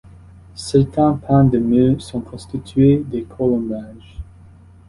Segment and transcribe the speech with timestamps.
[0.55, 4.19] Certains pans de mur sont constitués de colombages.